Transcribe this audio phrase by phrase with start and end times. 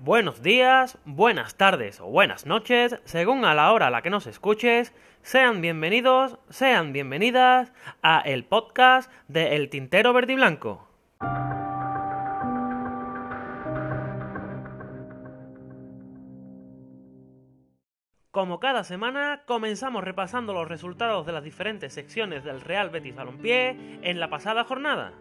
[0.00, 4.28] Buenos días, buenas tardes o buenas noches, según a la hora a la que nos
[4.28, 10.86] escuches, sean bienvenidos, sean bienvenidas a el podcast de El Tintero Verde y Blanco.
[18.30, 23.98] Como cada semana, comenzamos repasando los resultados de las diferentes secciones del Real Betis Balompié
[24.02, 25.12] en la pasada jornada.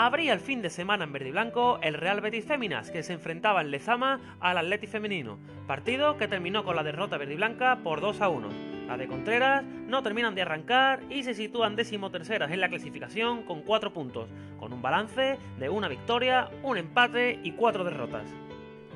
[0.00, 3.14] Abría el fin de semana en verde y blanco el Real Betis Féminas, que se
[3.14, 7.80] enfrentaba en Lezama al Atleti Femenino, partido que terminó con la derrota verde y blanca
[7.82, 8.48] por 2 a 1.
[8.86, 13.62] La de Contreras no terminan de arrancar y se sitúan decimoterceras en la clasificación con
[13.62, 14.28] 4 puntos,
[14.60, 18.32] con un balance de una victoria, un empate y 4 derrotas.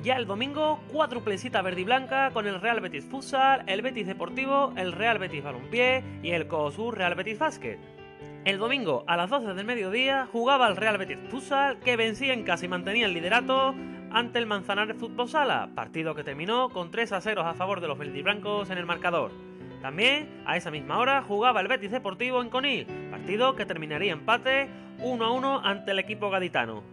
[0.03, 4.07] Ya el domingo, cuádruple cita verde y blanca con el Real Betis Futsal, el Betis
[4.07, 7.77] Deportivo, el Real Betis Balompié y el COSUR Real Betis Basket.
[8.45, 12.43] El domingo a las 12 del mediodía jugaba el Real Betis Futsal que vencía en
[12.43, 13.73] casa y mantenía el liderato
[14.11, 17.87] ante el Manzanares Fútbol Sala, partido que terminó con 3 a 0 a favor de
[17.87, 19.31] los verdiblancos en el marcador.
[19.81, 24.69] También a esa misma hora jugaba el Betis Deportivo en Conil, partido que terminaría empate
[24.99, 26.83] 1 a 1 ante el equipo gaditano.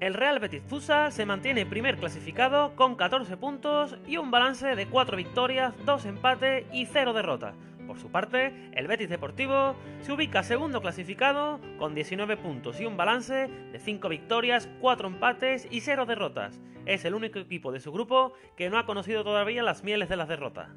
[0.00, 4.86] El Real Betis Futsal se mantiene primer clasificado con 14 puntos y un balance de
[4.86, 7.54] 4 victorias, 2 empates y 0 derrotas.
[7.86, 12.96] Por su parte, el Betis Deportivo se ubica segundo clasificado con 19 puntos y un
[12.96, 16.60] balance de 5 victorias, 4 empates y 0 derrotas.
[16.86, 20.16] Es el único equipo de su grupo que no ha conocido todavía las mieles de
[20.16, 20.70] las derrotas.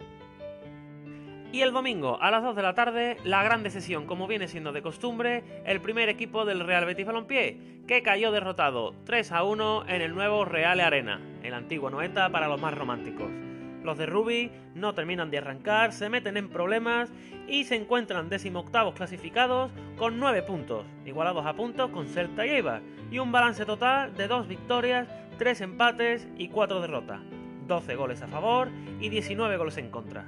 [1.52, 4.74] Y el domingo a las 2 de la tarde, la grande sesión, como viene siendo
[4.74, 9.86] de costumbre, el primer equipo del Real Betis Balompié, que cayó derrotado 3 a 1
[9.88, 13.47] en el nuevo Real Arena, el antiguo Noeta para los más románticos.
[13.88, 17.10] Los de Ruby no terminan de arrancar, se meten en problemas
[17.48, 22.82] y se encuentran decimoctavos clasificados con 9 puntos, igualados a puntos con Celta y Eibar,
[23.10, 25.08] y un balance total de 2 victorias,
[25.38, 27.22] 3 empates y 4 derrotas,
[27.66, 28.68] 12 goles a favor
[29.00, 30.26] y 19 goles en contra.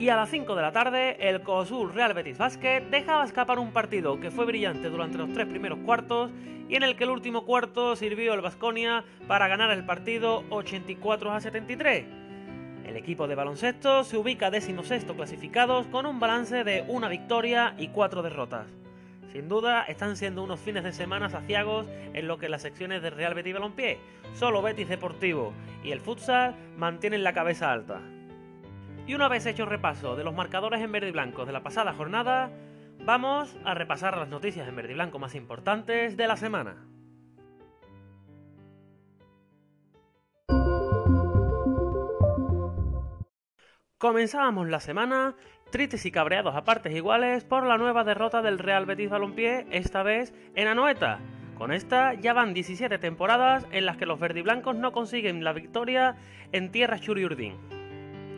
[0.00, 3.70] Y a las 5 de la tarde, el COSUR Real Betis Basket dejaba escapar un
[3.70, 6.32] partido que fue brillante durante los tres primeros cuartos
[6.68, 11.30] y en el que el último cuarto sirvió el Basconia para ganar el partido 84
[11.30, 12.27] a 73.
[12.88, 17.88] El equipo de baloncesto se ubica decimosexto clasificados con un balance de una victoria y
[17.88, 18.66] cuatro derrotas.
[19.30, 23.12] Sin duda están siendo unos fines de semana saciagos en lo que las secciones del
[23.12, 23.98] Real Betis Balompié.
[24.36, 25.52] Solo Betis Deportivo
[25.84, 28.00] y el futsal mantienen la cabeza alta.
[29.06, 31.62] Y una vez hecho el repaso de los marcadores en verde y blanco de la
[31.62, 32.50] pasada jornada,
[33.04, 36.86] vamos a repasar las noticias en verde y blanco más importantes de la semana.
[43.98, 45.34] Comenzábamos la semana
[45.72, 50.04] tristes y cabreados a partes iguales por la nueva derrota del Real Betis Balompié, esta
[50.04, 51.18] vez en Anoeta.
[51.56, 56.14] Con esta ya van 17 temporadas en las que los verdiblancos no consiguen la victoria
[56.52, 57.56] en tierra Churiurdín.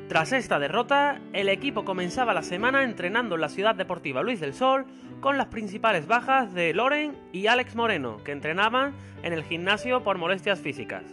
[0.09, 4.55] Tras esta derrota, el equipo comenzaba la semana entrenando en la ciudad deportiva Luis del
[4.55, 4.87] Sol
[5.21, 10.17] con las principales bajas de Loren y Alex Moreno, que entrenaban en el gimnasio por
[10.17, 11.05] molestias físicas.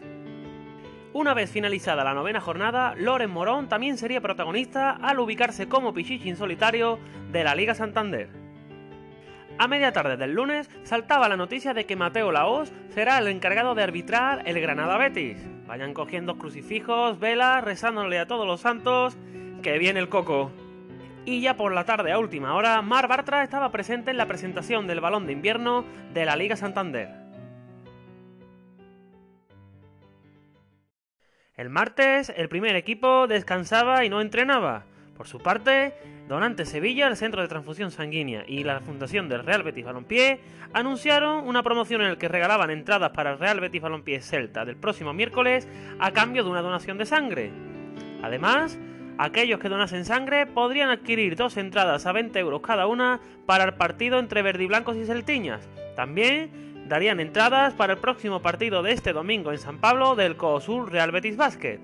[1.18, 6.36] Una vez finalizada la novena jornada, Loren Morón también sería protagonista al ubicarse como pichichi
[6.36, 7.00] solitario
[7.32, 8.30] de la Liga Santander.
[9.58, 13.74] A media tarde del lunes saltaba la noticia de que Mateo Laos será el encargado
[13.74, 15.40] de arbitrar el Granada Betis.
[15.66, 19.18] Vayan cogiendo crucifijos, velas, rezándole a todos los santos,
[19.64, 20.52] que viene el coco.
[21.26, 24.86] Y ya por la tarde a última hora, Mar Bartra estaba presente en la presentación
[24.86, 27.27] del balón de invierno de la Liga Santander.
[31.57, 34.84] El martes, el primer equipo descansaba y no entrenaba.
[35.18, 35.95] Por su parte,
[36.28, 40.40] Donante Sevilla, el Centro de Transfusión Sanguínea y la Fundación del Real Betis Balompié
[40.73, 44.75] anunciaron una promoción en la que regalaban entradas para el Real Betis Balompié Celta del
[44.75, 47.50] próximo miércoles a cambio de una donación de sangre.
[48.22, 48.78] Además,
[49.18, 53.74] aquellos que donasen sangre podrían adquirir dos entradas a 20 euros cada una para el
[53.74, 55.68] partido entre verdiblancos y celtiñas.
[55.95, 60.92] También darían entradas para el próximo partido de este domingo en San Pablo del COSUR
[60.92, 61.80] Real Betis Basket.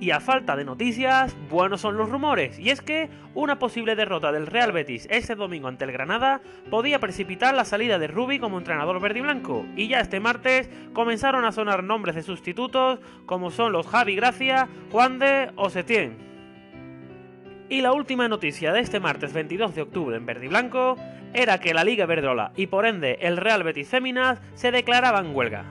[0.00, 4.32] Y a falta de noticias, buenos son los rumores, y es que una posible derrota
[4.32, 8.58] del Real Betis ese domingo ante el Granada podía precipitar la salida de Rubi como
[8.58, 13.50] entrenador verde y blanco, y ya este martes comenzaron a sonar nombres de sustitutos como
[13.50, 16.18] son los Javi Gracia, Juan de o Setién.
[17.70, 20.98] Y la última noticia de este martes 22 de octubre en verde y blanco
[21.34, 25.64] era que la Liga Verdola y por ende el Real Betis Féminas se declaraban huelga.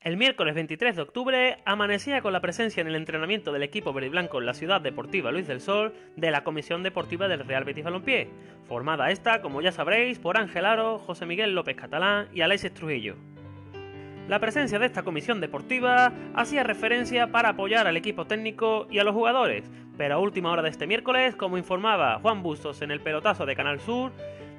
[0.00, 4.06] El miércoles 23 de octubre amanecía con la presencia en el entrenamiento del equipo verde
[4.06, 7.64] y blanco en la ciudad deportiva Luis del Sol de la Comisión Deportiva del Real
[7.64, 8.28] Betis Balompié,
[8.68, 13.16] formada esta, como ya sabréis, por Ángel Aro, José Miguel López Catalán y Alexis Trujillo.
[14.28, 19.04] La presencia de esta comisión deportiva hacía referencia para apoyar al equipo técnico y a
[19.04, 23.00] los jugadores, pero a última hora de este miércoles, como informaba Juan Bustos en el
[23.00, 24.12] pelotazo de Canal Sur,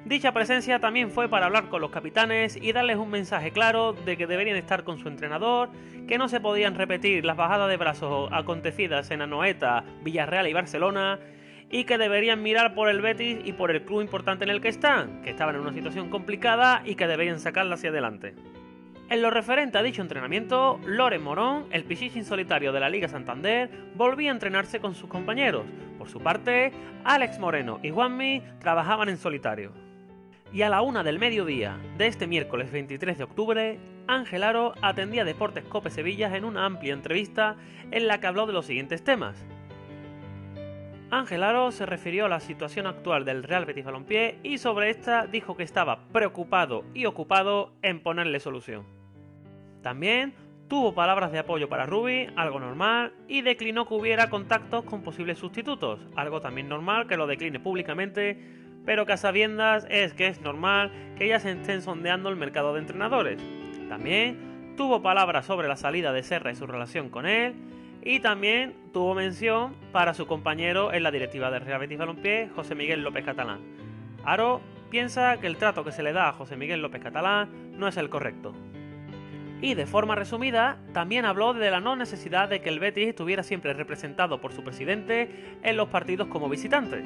[0.04, 4.16] Dicha presencia también fue para hablar con los capitanes y darles un mensaje claro de
[4.16, 5.68] que deberían estar con su entrenador,
[6.06, 11.18] que no se podían repetir las bajadas de brazos acontecidas en Anoeta, Villarreal y Barcelona,
[11.70, 14.68] y que deberían mirar por el Betis y por el club importante en el que
[14.68, 18.34] están, que estaban en una situación complicada y que deberían sacarla hacia adelante.
[19.10, 23.70] En lo referente a dicho entrenamiento, Loren Morón, el pichichín solitario de la Liga Santander,
[23.94, 25.64] volvía a entrenarse con sus compañeros.
[25.96, 26.72] Por su parte,
[27.04, 29.72] Alex Moreno y Juanmi trabajaban en solitario
[30.52, 35.24] y a la una del mediodía de este miércoles 23 de octubre, Ángel Aro atendía
[35.24, 37.56] Deportes Cope Sevilla en una amplia entrevista
[37.90, 39.36] en la que habló de los siguientes temas.
[41.10, 45.26] Ángel Aro se refirió a la situación actual del Real Betis Balompié y sobre esta
[45.26, 48.97] dijo que estaba preocupado y ocupado en ponerle solución.
[49.88, 50.34] También
[50.68, 55.38] tuvo palabras de apoyo para Ruby, algo normal, y declinó que hubiera contactos con posibles
[55.38, 58.38] sustitutos, algo también normal que lo decline públicamente
[58.84, 62.74] pero que a sabiendas es que es normal que ya se estén sondeando el mercado
[62.74, 63.42] de entrenadores.
[63.88, 67.54] También tuvo palabras sobre la salida de Serra y su relación con él,
[68.02, 72.74] y también tuvo mención para su compañero en la directiva del Real Betis Balompié, José
[72.74, 73.60] Miguel López Catalán.
[74.22, 77.88] Aro piensa que el trato que se le da a José Miguel López Catalán no
[77.88, 78.54] es el correcto.
[79.60, 83.42] Y de forma resumida, también habló de la no necesidad de que el Betis estuviera
[83.42, 87.02] siempre representado por su presidente en los partidos como visitante.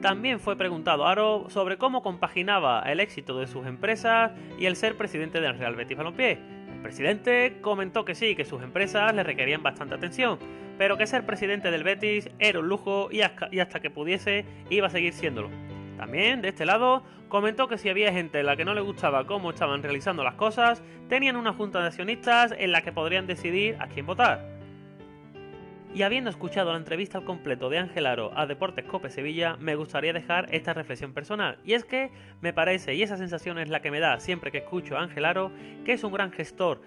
[0.00, 4.96] También fue preguntado Aro sobre cómo compaginaba el éxito de sus empresas y el ser
[4.96, 6.38] presidente del Real Betis Balompié.
[6.72, 10.38] El presidente comentó que sí, que sus empresas le requerían bastante atención,
[10.78, 14.90] pero que ser presidente del Betis era un lujo y hasta que pudiese iba a
[14.90, 15.50] seguir siéndolo.
[15.98, 19.26] También, de este lado, comentó que si había gente a la que no le gustaba
[19.26, 23.76] cómo estaban realizando las cosas, tenían una junta de accionistas en la que podrían decidir
[23.80, 24.56] a quién votar.
[25.92, 29.74] Y habiendo escuchado la entrevista al completo de Ángel Aro a Deportes Cope Sevilla, me
[29.74, 31.58] gustaría dejar esta reflexión personal.
[31.64, 34.58] Y es que me parece, y esa sensación es la que me da siempre que
[34.58, 35.50] escucho a Ángel Aro,
[35.84, 36.80] que es un gran gestor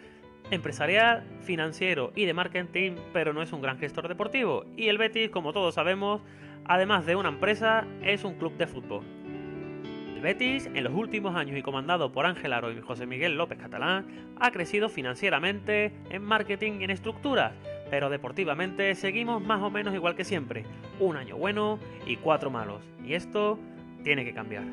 [0.51, 4.65] empresarial, financiero y de marketing, pero no es un gran gestor deportivo.
[4.77, 6.21] Y el Betis, como todos sabemos,
[6.65, 9.03] además de una empresa, es un club de fútbol.
[10.15, 13.57] El Betis, en los últimos años y comandado por Ángel Aro y José Miguel López
[13.57, 17.53] Catalán, ha crecido financieramente, en marketing y en estructuras
[17.91, 20.63] pero deportivamente seguimos más o menos igual que siempre.
[21.01, 21.77] Un año bueno
[22.07, 22.81] y cuatro malos.
[23.03, 23.59] Y esto
[24.01, 24.63] tiene que cambiar.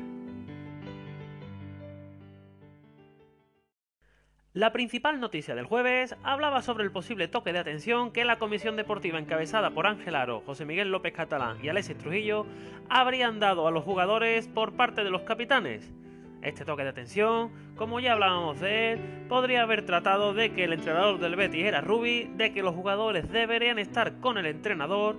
[4.55, 8.75] La principal noticia del jueves hablaba sobre el posible toque de atención que la comisión
[8.75, 12.47] deportiva encabezada por Ángel Aro, José Miguel López Catalán y Alexis Trujillo
[12.89, 15.93] habrían dado a los jugadores por parte de los capitanes.
[16.41, 18.99] Este toque de atención, como ya hablábamos de él,
[19.29, 23.31] podría haber tratado de que el entrenador del Betis era Rubi, de que los jugadores
[23.31, 25.17] deberían estar con el entrenador,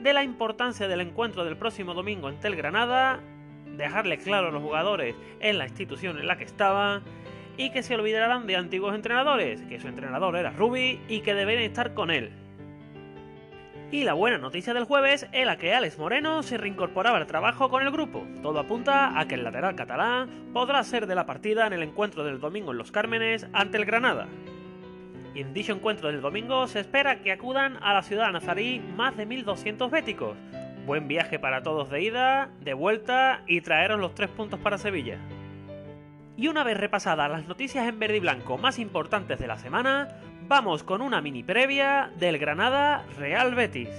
[0.00, 3.20] de la importancia del encuentro del próximo domingo ante el Granada,
[3.76, 7.02] dejarle claro a los jugadores en la institución en la que estaban
[7.56, 11.64] y que se olvidaran de antiguos entrenadores, que su entrenador era Rubi y que deberían
[11.64, 12.30] estar con él.
[13.92, 17.68] Y la buena noticia del jueves es la que Alex Moreno se reincorporaba al trabajo
[17.70, 18.24] con el grupo.
[18.40, 22.22] Todo apunta a que el lateral catalán podrá ser de la partida en el encuentro
[22.22, 24.28] del domingo en Los Cármenes ante el Granada.
[25.34, 29.16] Y en dicho encuentro del domingo se espera que acudan a la ciudad nazarí más
[29.16, 30.36] de 1.200 béticos.
[30.86, 35.18] Buen viaje para todos de ida, de vuelta y traeros los tres puntos para Sevilla.
[36.36, 40.08] Y una vez repasadas las noticias en verde y blanco más importantes de la semana,
[40.48, 43.90] vamos con una mini previa del Granada Real Betis.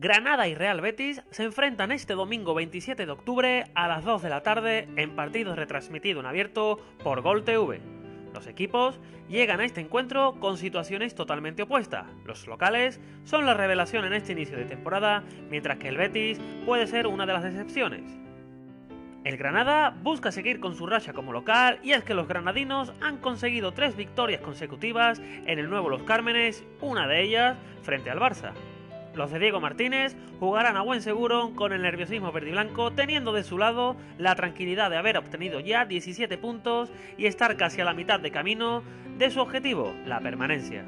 [0.00, 4.30] Granada y Real Betis se enfrentan este domingo 27 de octubre a las 2 de
[4.30, 7.97] la tarde en partido retransmitido en abierto por Gol TV.
[8.38, 12.06] Los equipos llegan a este encuentro con situaciones totalmente opuestas.
[12.24, 16.86] Los locales son la revelación en este inicio de temporada, mientras que el Betis puede
[16.86, 18.16] ser una de las excepciones.
[19.24, 23.16] El Granada busca seguir con su racha como local y es que los granadinos han
[23.16, 28.52] conseguido tres victorias consecutivas en el nuevo Los Cármenes, una de ellas frente al Barça.
[29.18, 33.32] Los de Diego Martínez jugarán a buen seguro con el nerviosismo verde y blanco, teniendo
[33.32, 37.84] de su lado la tranquilidad de haber obtenido ya 17 puntos y estar casi a
[37.84, 38.84] la mitad de camino
[39.18, 40.84] de su objetivo, la permanencia.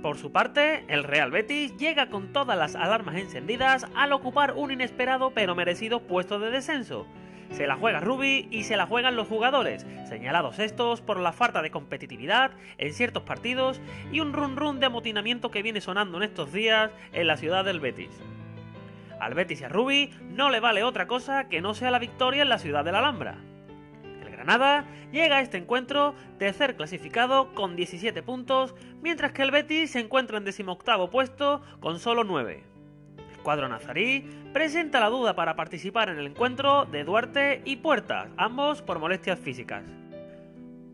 [0.00, 4.70] Por su parte, el Real Betis llega con todas las alarmas encendidas al ocupar un
[4.70, 7.06] inesperado pero merecido puesto de descenso.
[7.50, 11.62] Se la juega Ruby y se la juegan los jugadores, señalados estos por la falta
[11.62, 13.80] de competitividad en ciertos partidos
[14.12, 17.64] y un run run de amotinamiento que viene sonando en estos días en la ciudad
[17.64, 18.10] del Betis.
[19.20, 22.42] Al Betis y a Ruby no le vale otra cosa que no sea la victoria
[22.42, 23.36] en la ciudad de la Alhambra.
[24.20, 29.92] El Granada llega a este encuentro tercer clasificado con 17 puntos, mientras que el Betis
[29.92, 32.75] se encuentra en decimoctavo puesto con solo 9.
[33.46, 38.82] Cuadro nazarí presenta la duda para participar en el encuentro de Duarte y Puertas, ambos
[38.82, 39.84] por molestias físicas.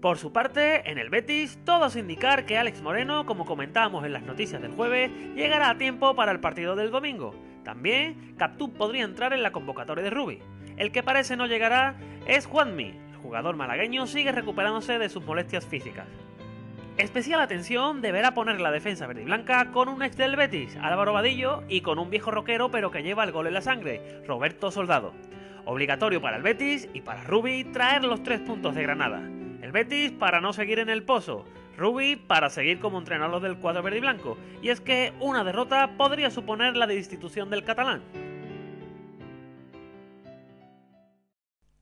[0.02, 4.12] Por su parte, en el Betis, todo es indicar que Alex Moreno, como comentábamos en
[4.12, 7.34] las noticias del jueves, llegará a tiempo para el partido del domingo.
[7.64, 10.40] También, Captú podría entrar en la convocatoria de Ruby.
[10.76, 11.94] El que parece no llegará
[12.26, 12.88] es Juanmi.
[13.12, 16.06] El jugador malagueño sigue recuperándose de sus molestias físicas.
[16.98, 21.14] Especial atención deberá poner la defensa verde y blanca con un ex del Betis, Álvaro
[21.14, 24.70] Vadillo, y con un viejo roquero pero que lleva el gol en la sangre, Roberto
[24.70, 25.14] Soldado.
[25.64, 29.20] Obligatorio para el Betis y para Ruby traer los tres puntos de Granada.
[29.62, 31.46] El Betis para no seguir en el pozo,
[31.78, 35.96] Ruby para seguir como entrenador del cuadro verde y blanco, y es que una derrota
[35.96, 38.02] podría suponer la destitución del catalán.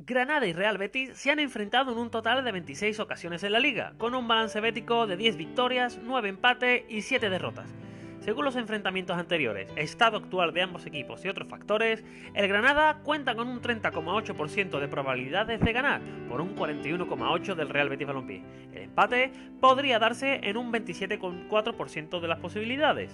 [0.06, 3.60] Granada y Real Betis se han enfrentado en un total de 26 ocasiones en la
[3.60, 7.74] liga, con un balance bético de 10 victorias, 9 empates y 7 derrotas.
[8.20, 12.02] Según los enfrentamientos anteriores, estado actual de ambos equipos y otros factores,
[12.34, 17.90] el Granada cuenta con un 30,8% de probabilidades de ganar por un 41,8% del Real
[17.90, 18.42] Betis Balompié.
[18.72, 23.10] El empate podría darse en un 27,4% de las posibilidades.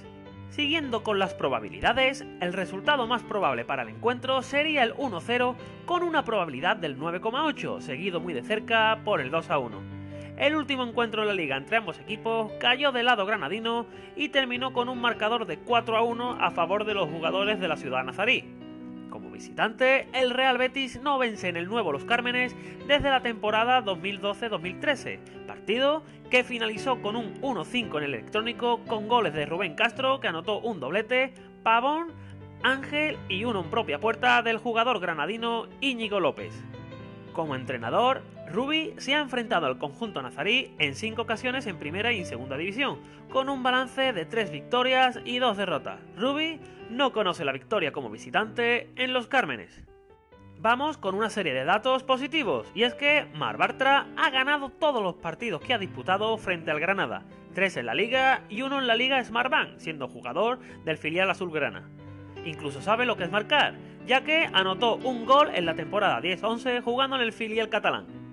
[0.51, 6.03] Siguiendo con las probabilidades, el resultado más probable para el encuentro sería el 1-0 con
[6.03, 9.97] una probabilidad del 9,8, seguido muy de cerca por el 2-1.
[10.39, 13.87] El último encuentro de la liga entre ambos equipos cayó del lado granadino
[14.17, 17.69] y terminó con un marcador de 4 a 1 a favor de los jugadores de
[17.69, 18.45] la ciudad nazarí.
[19.11, 22.55] Como visitante, el Real Betis no vence en el nuevo Los Cármenes
[22.87, 29.33] desde la temporada 2012-2013, partido que finalizó con un 1-5 en el electrónico con goles
[29.33, 31.33] de Rubén Castro que anotó un doblete,
[31.63, 32.09] Pavón,
[32.63, 36.53] Ángel y uno en propia puerta del jugador granadino Íñigo López.
[37.33, 38.23] Como entrenador,
[38.53, 42.99] Ruby se ha enfrentado al conjunto nazarí en cinco ocasiones en primera y segunda división,
[43.31, 46.01] con un balance de tres victorias y dos derrotas.
[46.17, 46.61] Ruby
[46.91, 49.83] no conoce la victoria como visitante en Los Cármenes.
[50.59, 55.03] Vamos con una serie de datos positivos, y es que Mar Bartra ha ganado todos
[55.03, 58.87] los partidos que ha disputado frente al Granada, tres en la liga y uno en
[58.87, 61.91] la liga Smartbank, siendo jugador del filial azulgrana.
[62.45, 63.75] Incluso sabe lo que es marcar,
[64.07, 68.26] ya que anotó un gol en la temporada 10-11 jugando en el filial catalán.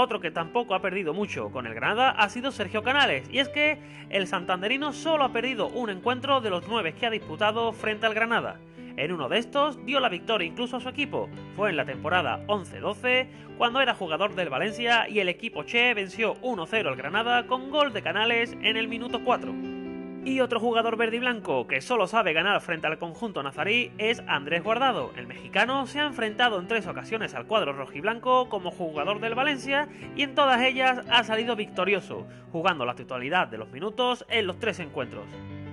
[0.00, 3.48] Otro que tampoco ha perdido mucho con el Granada ha sido Sergio Canales, y es
[3.48, 8.06] que el santanderino solo ha perdido un encuentro de los nueve que ha disputado frente
[8.06, 8.60] al Granada.
[8.96, 11.28] En uno de estos dio la victoria incluso a su equipo.
[11.56, 13.26] Fue en la temporada 11-12,
[13.58, 17.92] cuando era jugador del Valencia y el equipo Che venció 1-0 al Granada con gol
[17.92, 19.77] de Canales en el minuto 4.
[20.24, 24.22] Y otro jugador verde y blanco que solo sabe ganar frente al conjunto nazarí es
[24.26, 25.12] Andrés Guardado.
[25.16, 29.88] El mexicano se ha enfrentado en tres ocasiones al cuadro rojiblanco como jugador del Valencia
[30.16, 34.58] y en todas ellas ha salido victorioso, jugando la totalidad de los minutos en los
[34.58, 35.26] tres encuentros.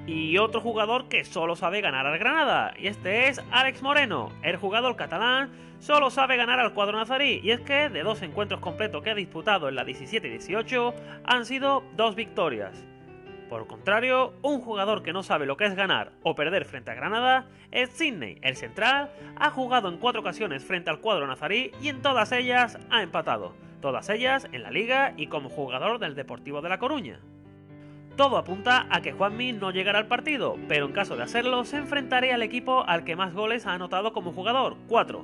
[0.08, 4.32] Y otro jugador que solo sabe ganar al Granada, y este es Alex Moreno.
[4.44, 5.50] El jugador catalán
[5.80, 9.16] solo sabe ganar al cuadro nazarí, y es que de dos encuentros completos que ha
[9.16, 10.94] disputado en la 17 y 18
[11.26, 12.86] han sido dos victorias.
[13.50, 16.92] Por el contrario, un jugador que no sabe lo que es ganar o perder frente
[16.92, 18.40] a Granada es Sidney.
[18.42, 22.80] El central ha jugado en cuatro ocasiones frente al cuadro nazarí y en todas ellas
[22.90, 23.54] ha empatado.
[23.82, 27.20] Todas ellas en la liga y como jugador del Deportivo de La Coruña.
[28.16, 31.78] Todo apunta a que Juanmi no llegará al partido, pero en caso de hacerlo se
[31.78, 35.24] enfrentará al equipo al que más goles ha anotado como jugador, 4.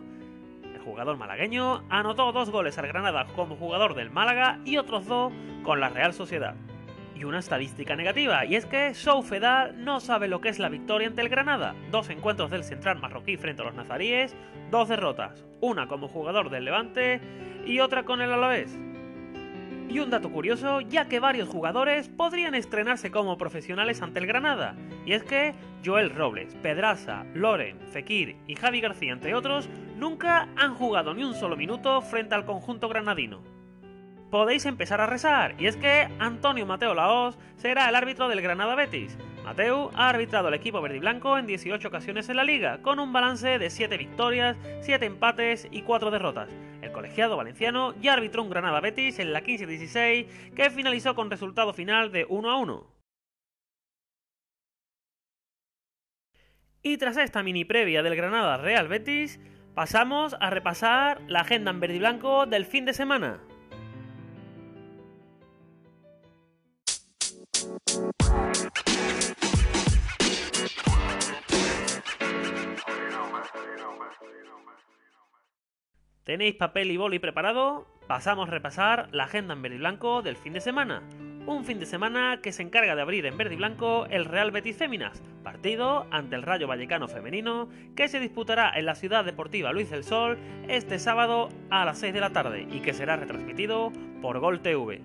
[0.75, 5.33] El jugador malagueño anotó dos goles al Granada como jugador del Málaga y otros dos
[5.63, 6.55] con la Real Sociedad
[7.21, 11.07] y una estadística negativa, y es que Soufedal no sabe lo que es la victoria
[11.07, 11.75] ante el Granada.
[11.91, 14.35] Dos encuentros del central marroquí frente a los nazaríes,
[14.71, 17.21] dos derrotas, una como jugador del Levante
[17.63, 18.75] y otra con el Alavés.
[19.87, 24.75] Y un dato curioso, ya que varios jugadores podrían estrenarse como profesionales ante el Granada,
[25.05, 25.53] y es que
[25.85, 31.35] Joel Robles, Pedraza, Loren, Fekir y Javi García, entre otros, nunca han jugado ni un
[31.35, 33.60] solo minuto frente al conjunto granadino
[34.31, 35.55] podéis empezar a rezar.
[35.59, 39.17] Y es que Antonio Mateo Laos será el árbitro del Granada Betis.
[39.43, 42.99] Mateu ha arbitrado al equipo verde y blanco en 18 ocasiones en la liga, con
[42.99, 46.49] un balance de 7 victorias, 7 empates y 4 derrotas.
[46.81, 51.73] El colegiado valenciano ya arbitró un Granada Betis en la 15-16, que finalizó con resultado
[51.73, 52.87] final de 1 a 1.
[56.83, 59.39] Y tras esta mini previa del Granada Real Betis,
[59.75, 63.39] pasamos a repasar la agenda en verde y blanco del fin de semana.
[76.23, 77.87] ¿Tenéis papel y boli preparado?
[78.07, 81.01] Pasamos a repasar la agenda en verde y blanco del fin de semana.
[81.47, 84.51] Un fin de semana que se encarga de abrir en verde y blanco el Real
[84.51, 89.73] Betis Féminas, partido ante el Rayo Vallecano Femenino que se disputará en la ciudad deportiva
[89.73, 90.37] Luis del Sol
[90.67, 93.91] este sábado a las 6 de la tarde y que será retransmitido
[94.21, 95.01] por Gol TV.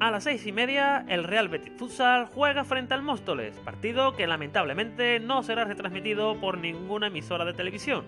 [0.00, 4.26] A las 6 y media, el Real Betis Futsal juega frente al Móstoles, partido que
[4.26, 8.04] lamentablemente no será retransmitido por ninguna emisora de televisión.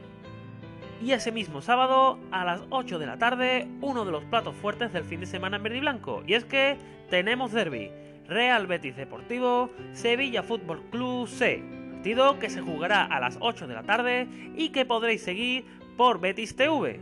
[1.02, 4.92] Y ese mismo sábado, a las 8 de la tarde, uno de los platos fuertes
[4.92, 6.22] del fin de semana en verde y blanco.
[6.26, 6.76] Y es que
[7.08, 7.90] tenemos derby.
[8.26, 11.62] Real Betis Deportivo, Sevilla Fútbol Club C.
[11.92, 15.64] Partido que se jugará a las 8 de la tarde y que podréis seguir
[15.96, 17.00] por Betis TV.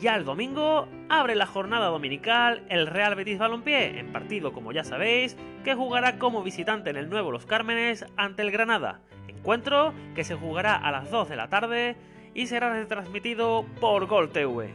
[0.00, 4.84] Ya el domingo abre la jornada dominical el Real Betis Balompié, en partido como ya
[4.84, 9.00] sabéis, que jugará como visitante en el nuevo Los Cármenes ante el Granada.
[9.28, 11.96] Encuentro que se jugará a las 2 de la tarde
[12.34, 14.70] y será retransmitido por Gol TV.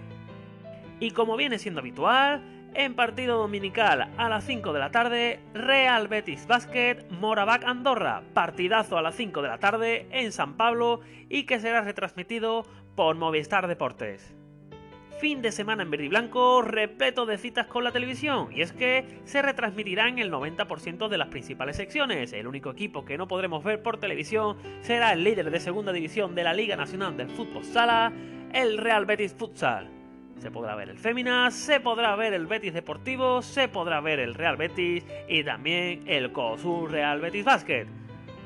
[1.00, 2.42] Y como viene siendo habitual,
[2.74, 8.98] en partido dominical a las 5 de la tarde, Real Betis Basket Morabac Andorra, partidazo
[8.98, 13.68] a las 5 de la tarde en San Pablo y que será retransmitido por Movistar
[13.68, 14.41] Deportes
[15.22, 18.74] fin de semana en verde y blanco repleto de citas con la televisión, y es
[18.74, 22.34] que se retransmitirán el 90% de las principales secciones.
[22.34, 26.34] El único equipo que no podremos ver por televisión será el líder de segunda división
[26.34, 28.12] de la Liga Nacional del Fútbol Sala,
[28.52, 29.92] el Real Betis Futsal.
[30.40, 34.34] Se podrá ver el Féminas, se podrá ver el Betis Deportivo, se podrá ver el
[34.34, 37.86] Real Betis y también el COSUR Real Betis Basket.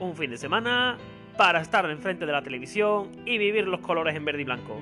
[0.01, 0.97] Un fin de semana
[1.37, 4.81] para estar enfrente de la televisión y vivir los colores en verde y blanco.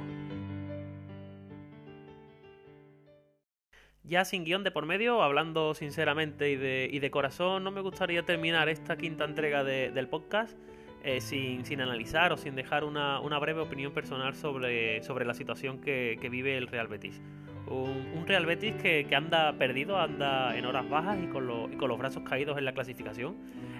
[4.05, 6.57] Ya sin guion de por medio, hablando sinceramente y
[7.00, 10.57] de, corazón, no me gustaría terminar esta quinta entrega del podcast
[11.05, 16.18] eh, sin, analizar o sin dejar una, breve opinión personal sobre, sobre la situación que,
[16.29, 17.22] vive el Real Betis.
[17.68, 22.57] Un, Real Betis que, anda perdido, anda en horas bajas y con, los brazos caídos
[22.57, 23.37] en la clasificación.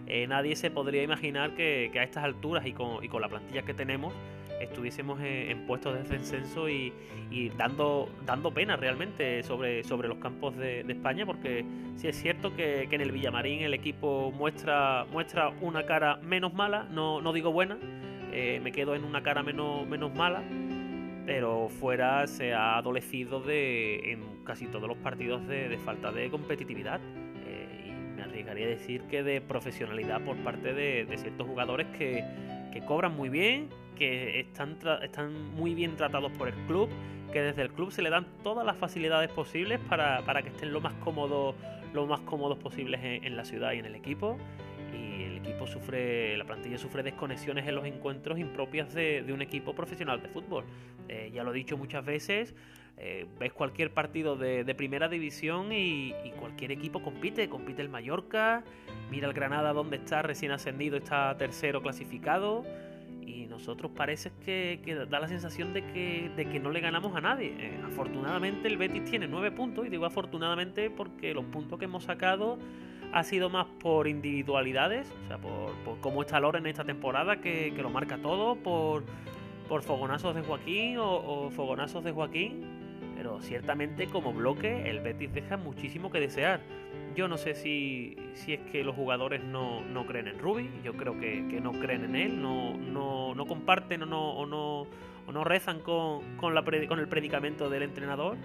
[0.08, 3.64] Eh, nadie se podría imaginar que, a estas alturas y con, y con la plantilla
[3.64, 4.14] que tenemos
[4.64, 6.94] estuviésemos en, puestos de descenso y,
[7.58, 12.84] dando, dando pena realmente sobre, sobre los campos de, España, porque sí es cierto que,
[12.84, 17.78] en el Villamarín el equipo muestra, muestra una cara menos mala, no, no digo buena,
[18.32, 20.44] eh, me quedo en una cara menos, menos mala,
[21.26, 27.00] pero fuera se ha adolecido de, en casi todos los partidos de, falta de competitividad.
[27.46, 32.24] Eh, y me arriesgaría a decir que de profesionalidad por parte de, ciertos jugadores que,
[32.72, 36.90] que cobran muy bien, que están, están muy bien tratados por el club,
[37.32, 40.82] que desde el club se le dan todas las facilidades posibles para, que estén lo
[40.82, 41.56] más cómodos,
[41.94, 44.38] lo más cómodos posibles en, la ciudad y en el equipo.
[44.94, 49.74] Y el equipo sufre, la plantilla sufre desconexiones en los encuentros impropias de, un equipo
[49.74, 50.64] profesional de fútbol.
[51.10, 52.54] Eh, ya lo he dicho muchas veces,
[52.98, 57.50] eh, ves cualquier partido de, primera división y, y, cualquier equipo compite.
[57.50, 58.64] Compite el Mallorca,
[59.10, 62.64] mira el Granada donde está recién ascendido, está tercero clasificado
[63.28, 67.56] y nosotros parece que, da la sensación de que, no le ganamos a nadie.
[67.58, 72.04] Eh, afortunadamente el Betis tiene nueve puntos y digo afortunadamente porque los puntos que hemos
[72.04, 72.58] sacado
[73.14, 77.72] ha sido más por individualidades, o sea, por, cómo está Lore en esta temporada que,
[77.78, 79.04] lo marca todo, por,
[79.70, 82.66] por fogonazos de Joaquín o, fogonazos de Joaquín,
[83.16, 86.62] pero ciertamente como bloque el Betis deja muchísimo que desear.
[87.16, 88.16] Yo no sé si,
[88.48, 92.42] es que los jugadores no, creen en Ruby, yo creo que, no creen en él,
[92.42, 92.76] no,
[93.36, 94.88] no, comparten o no, o no,
[95.32, 98.38] no rezan con, con, la, con el predicamento del entrenador.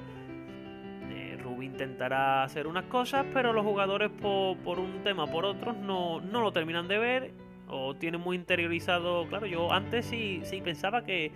[1.11, 5.77] Eh, Ruby intentará hacer unas cosas, pero los jugadores por, un tema o por otros
[5.77, 7.31] no, lo terminan de ver
[7.69, 9.27] o tienen muy interiorizado.
[9.29, 11.33] Claro, yo antes sí, sí pensaba que,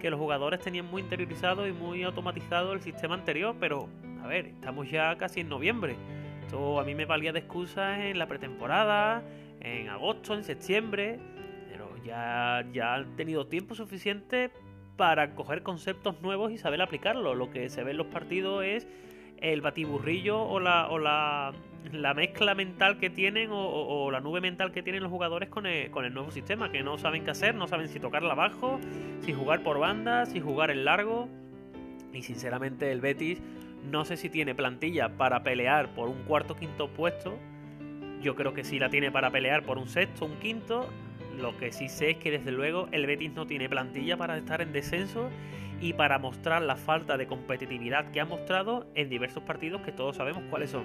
[0.00, 3.88] que los jugadores tenían muy interiorizado y muy automatizado el sistema anterior, pero
[4.22, 5.96] a ver, estamos ya casi en noviembre
[6.46, 9.22] esto a mí me valía de excusa en la pretemporada,
[9.60, 11.18] en agosto, en septiembre,
[11.68, 14.50] pero ya, ya han tenido tiempo suficiente
[14.96, 17.34] para coger conceptos nuevos y saber aplicarlo.
[17.34, 18.86] Lo que se ve en los partidos es
[19.38, 21.52] el batiburrillo o la, o la,
[22.14, 26.04] mezcla mental que tienen o, la nube mental que tienen los jugadores con el, con
[26.04, 28.78] el nuevo sistema, que no saben qué hacer, no saben si tocarla abajo,
[29.22, 31.28] si jugar por banda, si jugar en largo.
[32.12, 33.42] Y sinceramente el Betis
[33.90, 37.38] no sé si tiene plantilla para pelear por un cuarto quinto puesto.
[38.22, 40.88] Yo creo que sí la tiene para pelear por un sexto, un quinto.
[41.38, 44.60] Lo que sí sé es que desde luego el Betis no tiene plantilla para estar
[44.62, 45.28] en descenso
[45.80, 50.16] y para mostrar la falta de competitividad que ha mostrado en diversos partidos que todos
[50.16, 50.84] sabemos cuáles son.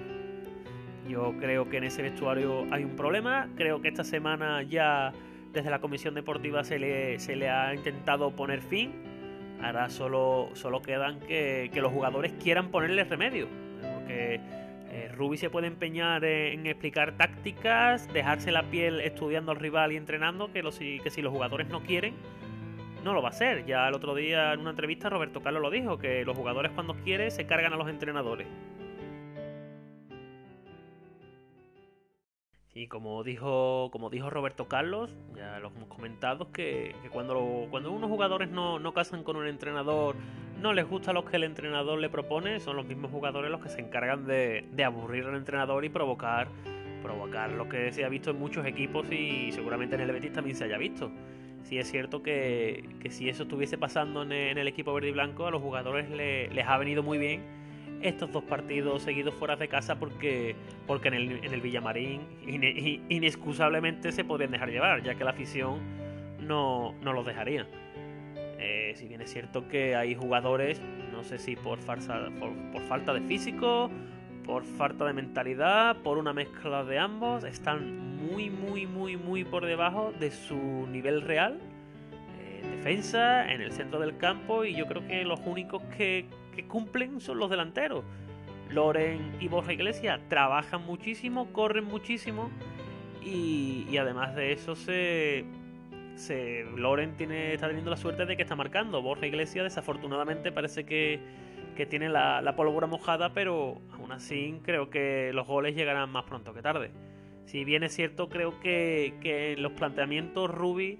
[1.08, 5.12] Yo creo que en ese vestuario hay un problema, creo que esta semana ya
[5.52, 8.92] desde la Comisión Deportiva se le, se le ha intentado poner fin,
[9.62, 13.48] ahora solo, solo quedan que, que los jugadores quieran ponerle remedio,
[13.80, 14.40] porque
[14.90, 19.96] eh, Ruby se puede empeñar en, explicar tácticas, dejarse la piel estudiando al rival y
[19.96, 20.62] entrenando, que,
[21.02, 22.14] que si los jugadores no quieren,
[23.02, 23.64] no lo va a hacer.
[23.64, 26.94] Ya el otro día en una entrevista Roberto Carlos lo dijo, que los jugadores cuando
[26.94, 28.46] quieren se cargan a los entrenadores.
[32.74, 38.08] Y como dijo, como dijo Roberto Carlos, ya lo hemos comentado, que, cuando, cuando unos
[38.08, 40.16] jugadores no, no casan con un entrenador,
[40.58, 43.68] no les gusta lo que el entrenador le propone, son los mismos jugadores los que
[43.68, 46.48] se encargan de, de aburrir al entrenador y provocar,
[47.02, 50.56] provocar lo que se ha visto en muchos equipos y seguramente en el Betis también
[50.56, 51.10] se haya visto.
[51.64, 55.46] Sí es cierto que, que si eso estuviese pasando en el, equipo verde y blanco,
[55.46, 57.61] a los jugadores les ha venido muy bien
[58.02, 60.54] estos dos partidos seguidos fuera de casa porque,
[60.86, 62.22] porque en, el, en el Villamarín
[63.08, 65.78] inexcusablemente se podrían dejar llevar, ya que la afición
[66.40, 67.66] no, no los dejaría.
[68.64, 73.12] Eh, si bien es cierto que hay jugadores, no sé si por, farsa, por, falta
[73.12, 73.90] de físico,
[74.44, 79.66] por falta de mentalidad, por una mezcla de ambos, están muy, muy, muy, muy por
[79.66, 81.58] debajo de su nivel real.
[82.40, 86.66] Eh, defensa, en el centro del campo, y yo creo que los únicos que, que
[86.66, 88.04] cumplen son los delanteros.
[88.70, 92.50] Loren y Borja Iglesias trabajan muchísimo, corren muchísimo
[93.24, 95.44] y, además de eso se,
[96.16, 99.02] se Loren tiene, está teniendo la suerte de que está marcando.
[99.02, 101.20] Borja Iglesias desafortunadamente parece que,
[101.76, 106.24] que tiene la, la, pólvora mojada, pero aún así creo que los goles llegarán más
[106.24, 106.90] pronto que tarde.
[107.46, 110.98] Si bien es cierto, creo que, que los planteamientos Rubi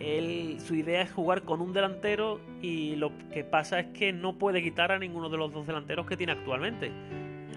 [0.00, 4.34] él, su idea es jugar con un delantero y lo que pasa es que no
[4.34, 6.92] puede quitar a ninguno de los dos delanteros que tiene actualmente.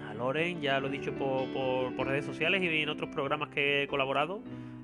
[0.08, 3.86] A Loren, ya lo he dicho por, redes sociales y en otros programas que he
[3.86, 4.40] colaborado,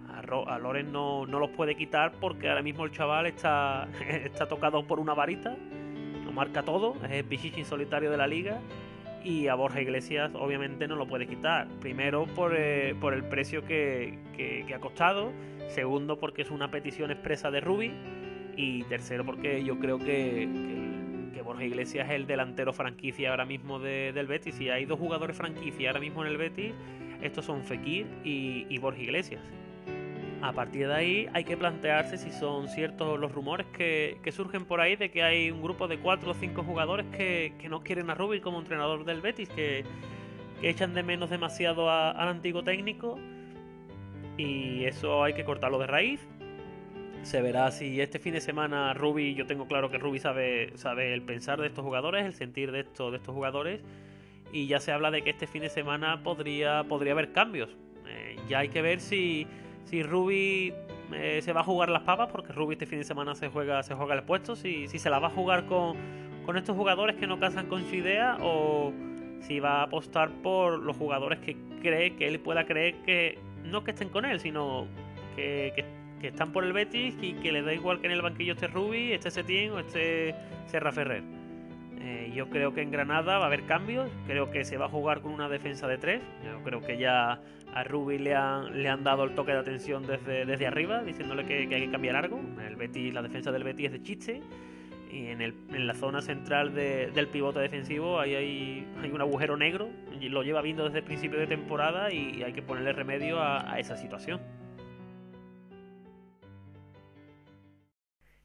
[0.09, 3.89] a, Loren no, los puede quitar porque ahora mismo el chaval está,
[4.25, 5.57] está tocado por una varita,
[6.25, 8.61] lo marca todo, es el pichichi solitario de la liga
[9.25, 11.67] y a Borja Iglesias obviamente no lo puede quitar.
[11.81, 15.33] Primero por, eh, el precio que, que ha costado
[15.69, 17.93] Segundo, porque es una petición expresa de Rubi.
[18.57, 20.49] Y tercero, porque yo creo que,
[21.33, 24.57] que, Borja Iglesias es el delantero franquicia ahora mismo del Betis.
[24.57, 26.73] Si hay dos jugadores franquicia ahora mismo en el Betis,
[27.23, 29.41] estos son Fekir y, Borja Iglesias.
[30.43, 34.81] A partir de ahí hay que plantearse si son ciertos los rumores que, surgen por
[34.81, 38.15] ahí de que hay un grupo de cuatro o cinco jugadores que, no quieren a
[38.15, 39.85] Rubi como entrenador del Betis, que,
[40.63, 43.17] echan de menos demasiado al antiguo técnico
[44.39, 46.27] y eso hay que cortarlo de raíz.
[47.23, 51.13] Se verá si este fin de semana Ruby, yo tengo claro que Ruby sabe, sabe
[51.13, 53.83] el pensar de estos jugadores, el sentir de, esto, de estos jugadores.
[54.53, 57.77] Y ya se habla de que este fin de semana podría, podría haber cambios.
[58.07, 59.47] Eh, ya hay que ver si,
[59.85, 60.73] si Ruby
[61.13, 63.83] eh, se va a jugar las papas, porque Ruby este fin de semana se juega,
[63.83, 64.57] se juega el puesto.
[64.57, 65.97] Si, si se la va a jugar con,
[66.47, 68.93] con estos jugadores que no casan con su idea o
[69.41, 73.39] si va a apostar por los jugadores que cree que él pueda creer que
[73.71, 74.87] no que estén con él, sino
[75.37, 75.85] que,
[76.23, 79.13] están por el Betis y que le da igual que en el banquillo esté Rubi,
[79.13, 80.35] esté Setién o esté
[80.67, 81.23] Serra Ferrer.
[82.01, 84.89] Eh, yo creo que en Granada va a haber cambios, creo que se va a
[84.89, 87.41] jugar con una defensa de tres, yo creo que ya
[87.75, 91.45] a Rubi le han, le han dado el toque de atención desde, desde arriba, diciéndole
[91.45, 92.41] que, hay que cambiar algo.
[92.67, 94.43] El Betis, la defensa del Betis es de chiste
[95.11, 99.57] y en, el, en la zona central del pivote defensivo ahí hay, hay, un agujero
[99.57, 99.89] negro,
[100.21, 103.97] lo lleva viendo desde el principio de temporada y hay que ponerle remedio a, esa
[103.97, 104.41] situación.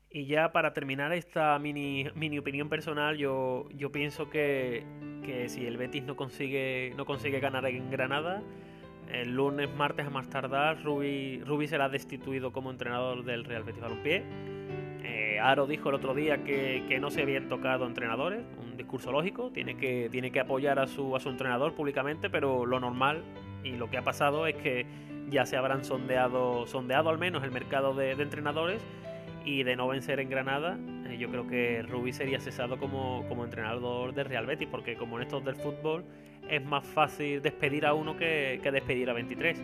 [0.10, 4.86] Y ya para terminar esta mini, mini opinión personal, yo, yo pienso que,
[5.26, 8.44] que, si el Betis no consigue, no consigue ganar en Granada,
[9.12, 13.82] el lunes, martes a más tardar, Rubi, Rubi será destituido como entrenador del Real Betis
[13.82, 14.24] Balompié.
[15.04, 19.52] Eh, Aro dijo el otro día que, no se habían tocado entrenadores, un discurso lógico,
[19.52, 23.24] tiene que, tiene que apoyar a su, a su entrenador públicamente, pero lo normal
[23.64, 24.86] y lo que ha pasado es que
[25.30, 28.82] ya se habrán sondeado, sondeado al menos el mercado de, entrenadores
[29.46, 30.78] y de no vencer en Granada,
[31.08, 35.24] eh, yo creo que Rubí sería cesado como, entrenador de Real Betis, porque como en
[35.24, 36.06] estos del fútbol
[36.50, 39.64] es más fácil despedir a uno que, que despedir a 23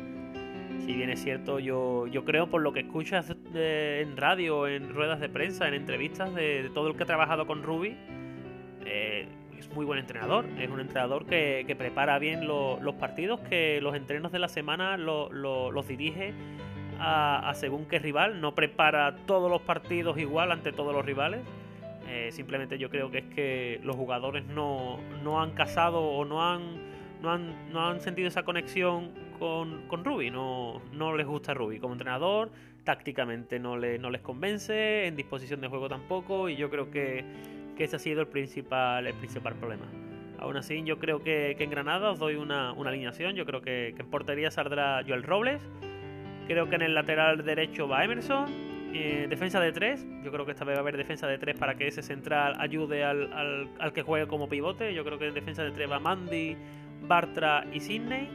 [0.89, 5.19] si bien es cierto, yo, yo creo por lo que escuchas en radio, en ruedas
[5.19, 7.95] de prensa, en entrevistas de, todo el que ha trabajado con Ruby,
[8.85, 9.27] eh,
[9.59, 10.45] es muy buen entrenador.
[10.59, 15.87] Es un entrenador que, prepara bien los partidos, que los entrenos de la semana los
[15.87, 16.33] dirige
[16.99, 21.41] a, según qué rival, no prepara todos los partidos igual ante todos los rivales.
[22.07, 26.43] Eh, simplemente yo creo que es que los jugadores no, no han casado o no
[26.43, 26.61] han,
[27.21, 30.31] no han, no han sentido esa conexión con, con Ruby.
[30.31, 32.49] No, no les gusta Ruby como entrenador,
[32.83, 37.23] tácticamente no, le, no les convence, en disposición de juego tampoco, y yo creo que,
[37.77, 39.85] que ese ha sido el principal, el principal problema.
[40.39, 43.35] Aún así, yo creo que, en Granada os doy una, alineación.
[43.35, 45.61] Yo creo que, en portería saldrá Joel Robles.
[46.49, 48.47] Creo que en el lateral derecho va Emerson.
[48.91, 50.23] Eh, defensa de 3.
[50.23, 52.55] Yo creo que esta vez va a haber defensa de 3 para que ese central
[52.59, 54.95] ayude al, que juegue como pivote.
[54.95, 56.57] Yo creo que en defensa de 3 va Mandy,
[57.07, 58.27] Bartra y Sidney.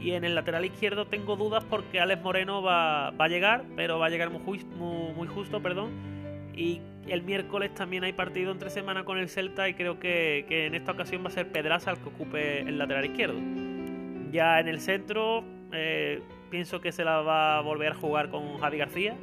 [0.00, 4.06] Y en el lateral izquierdo tengo dudas porque Alex Moreno va, a llegar, pero va
[4.06, 5.90] a llegar muy, muy, muy justo, perdón.
[6.54, 10.76] Y el miércoles también hay partido entre semana con el Celta y creo que, en
[10.76, 13.40] esta ocasión va a ser Pedraza el que ocupe el lateral izquierdo.
[14.30, 15.42] Ya en el centro
[15.72, 19.16] eh, pienso que se la va a volver a jugar con Javi García.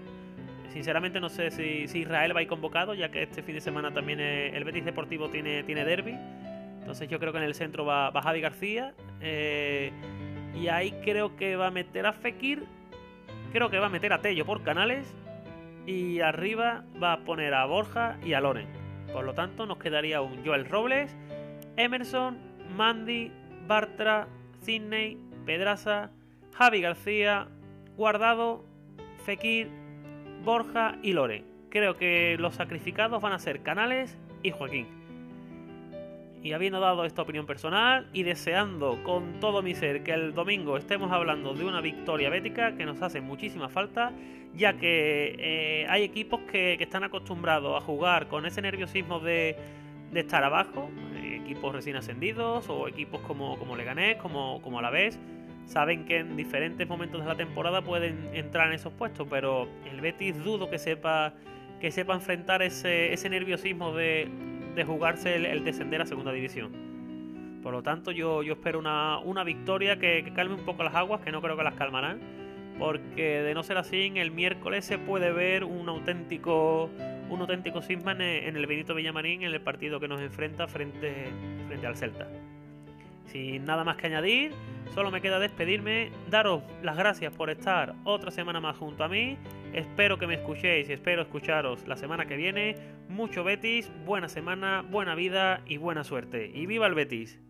[0.71, 3.93] Sinceramente no sé si, Israel va a ir convocado, ya que este fin de semana
[3.93, 6.17] también el Betis Deportivo tiene, tiene derby.
[6.79, 8.93] Entonces yo creo que en el centro va, Javi García.
[9.21, 9.91] Eh,
[10.53, 12.63] y ahí creo que va a meter a Fekir.
[13.51, 15.15] Creo que va a meter a Tello por canales
[15.85, 18.67] y arriba va a poner a Borja y a Loren.
[19.13, 21.15] Por lo tanto, nos quedaría un Joel Robles,
[21.77, 22.37] Emerson,
[22.75, 23.31] Mandy,
[23.67, 24.27] Bartra,
[24.61, 26.11] Sidney, Pedraza,
[26.57, 27.47] Javi García,
[27.97, 28.65] Guardado,
[29.25, 29.69] Fekir,
[30.43, 31.45] Borja y Loren.
[31.69, 34.87] Creo que los sacrificados van a ser Canales y Joaquín
[36.45, 40.77] y habiendo dado esta opinión personal y deseando con todo mi ser que el domingo
[40.77, 44.11] estemos hablando de una victoria bética que nos hace muchísima falta,
[44.53, 49.57] ya que eh, hay equipos que, están acostumbrados a jugar con ese nerviosismo de,
[50.13, 55.19] estar abajo, eh, equipos recién ascendidos o equipos como, Leganés, como, como vez
[55.65, 60.01] saben que en diferentes momentos de la temporada pueden entrar en esos puestos, pero el
[60.01, 61.33] Betis dudo que sepa
[61.79, 64.29] que sepa enfrentar ese, ese nerviosismo de,
[64.75, 66.71] de jugarse el, descender a segunda división.
[67.63, 71.21] Por lo tanto, yo, yo espero una, una victoria que, calme un poco las aguas,
[71.21, 72.19] que no creo que las calmarán.
[72.77, 76.89] Porque de no ser así, el miércoles se puede ver un auténtico,
[77.29, 81.27] un auténtico cisma en, el Benito Villamarín en el partido que nos enfrenta frente,
[81.67, 82.27] frente al Celta.
[83.27, 84.51] Sin nada más que añadir,
[84.93, 89.37] solo me queda despedirme, daros las gracias por estar otra semana más junto a mí.
[89.73, 92.75] Espero que me escuchéis y espero escucharos la semana que viene.
[93.09, 96.51] Mucho Betis, buena semana, buena vida y buena suerte.
[96.53, 97.44] ¡Y viva el Betis!